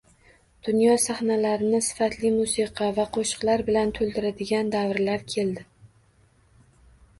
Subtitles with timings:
[0.67, 5.69] Dunyo sahnalarini sifatli musiqa va qo‘shiqlar bilan to‘ldiradigan davrlar keldi